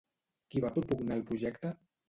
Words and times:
Qui 0.53 0.63
va 0.65 0.71
propugnar 0.79 1.21
el 1.21 1.25
projecte? 1.31 1.77